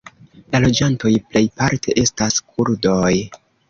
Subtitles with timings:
[0.55, 3.17] La loĝantoj plejparte estas kurdoj.